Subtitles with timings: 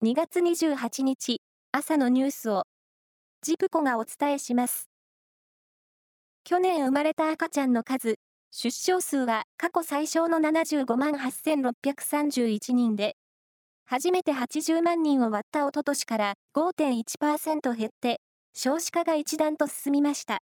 [0.00, 1.40] 2月28日
[1.72, 2.62] 朝のニュースを
[3.42, 4.88] ジプコがお伝えします。
[6.44, 8.14] 去年生まれた赤ちゃんの数、
[8.52, 13.16] 出生数は過去最小の75万8631人で、
[13.86, 18.20] 初めて80万人を割ったおととしから5.1%減って、
[18.54, 20.38] 少子化が一段と進みました。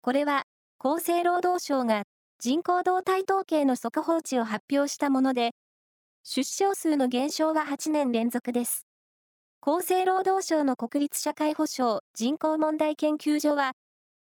[0.00, 0.42] これは、
[0.80, 2.02] 厚生労働省が
[2.40, 5.52] 人口動態統計の速報値を発表したもので、
[6.24, 8.86] 出生数の減少は8年連続です。
[9.60, 13.72] 厚生労働省の国立社会保障人口問題研究所は、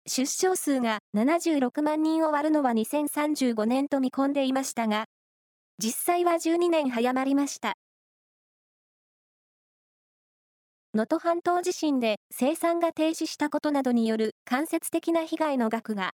[0.07, 5.07] 出生数が76万人を割るのは2035年と見込んでいましたが、
[5.83, 7.75] 実際は12年早まりました。
[10.95, 16.13] 能登半島地震で生産が停止したことなどによる間接的な被害の額が、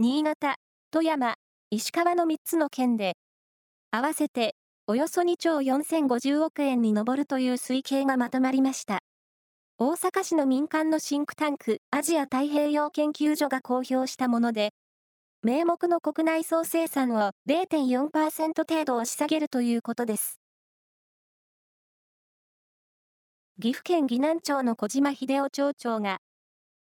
[0.00, 0.56] 新潟、
[0.90, 1.36] 富山、
[1.70, 3.14] 石川の3つの県で、
[3.92, 4.54] 合わせて
[4.90, 8.98] およそ2兆4050億円に上るという推計がまとまりました。
[9.78, 14.72] 大阪市の民間のシンクタンクアジア太平洋研究所が公表したもので、
[15.44, 20.40] 名目の国内総生産を0.4%程度押し下げるということです。
[23.62, 26.18] 岐阜県岐南町の小島秀夫町長が、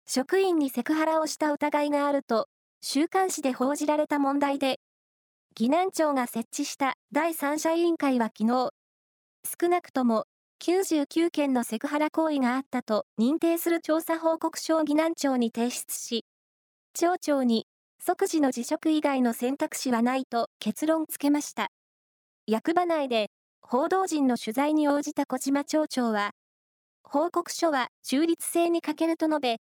[0.08, 2.48] 職員にセクハラをした疑いがあると、
[2.80, 4.80] 週刊誌で報じられた問題で
[5.60, 8.70] 岐南町が設置した第三者委員会は昨日、
[9.62, 10.24] 少なくとも
[10.64, 16.24] 99件のセクハラ行為があったと認定する調査報告書を岐南町に提出し、
[16.94, 17.66] 町長に
[18.02, 21.68] 即時の辞職以外の選択肢はないと結論付けました。
[22.48, 23.28] 役場内で
[23.62, 26.32] 報道陣の取材に応じた小島町長は、
[27.04, 29.58] 報告書は中立性に欠けると述べ、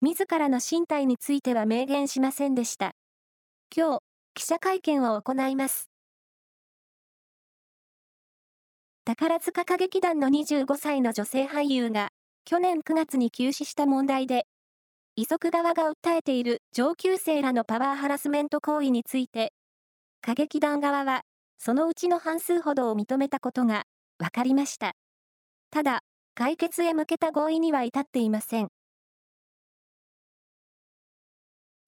[0.00, 2.90] 自らの身体については明言しませんでした。
[3.72, 5.90] 今日、記者会見を行います。
[9.04, 12.10] 宝塚歌劇団の25歳の女性俳優が、
[12.44, 14.46] 去年9月に急死した問題で、
[15.16, 19.52] 遺族側が訴えている上級生らのパワーハラスメント行為について、
[20.22, 21.22] 歌劇団側は、
[21.58, 23.84] そのうちの半数ほどを認めたことが
[24.18, 24.92] 分かりました。
[25.70, 26.00] ただ、
[26.34, 28.68] 解決へ向けた合意には至っていません。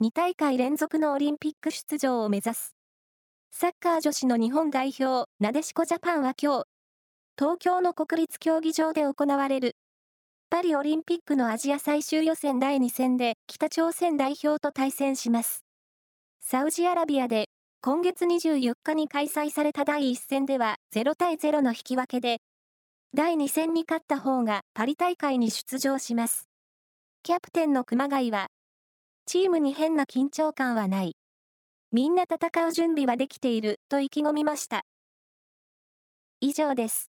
[0.03, 2.75] 2大会連続のオリンピック出場を目指す。
[3.53, 6.65] サッカー女子の日本代表、なでしこジャパンは今日、
[7.39, 9.77] 東京の国立競技場で行われる、
[10.51, 15.65] パリオリンピックのアジア最終予選第2戦で北朝鮮代表と対戦します。
[16.41, 17.47] サウジアラビアで
[17.81, 22.39] 今月24日に開催された第1戦では0対0の引き分けで、
[23.15, 26.49] 第2戦に勝った方がパリ大会に出場します。
[27.23, 28.49] キャプテンの熊谷は
[29.25, 31.17] チームに変な緊張感はない。
[31.93, 34.83] みんな戦う準備はできていると意気込みました。
[36.41, 37.12] 以上です。